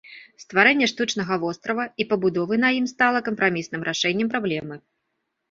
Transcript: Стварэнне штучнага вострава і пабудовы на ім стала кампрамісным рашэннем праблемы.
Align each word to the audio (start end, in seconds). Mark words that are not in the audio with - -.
Стварэнне 0.43 0.87
штучнага 0.91 1.37
вострава 1.43 1.85
і 2.05 2.07
пабудовы 2.13 2.59
на 2.65 2.73
ім 2.79 2.89
стала 2.93 3.23
кампрамісным 3.29 3.87
рашэннем 3.91 4.27
праблемы. 4.35 4.75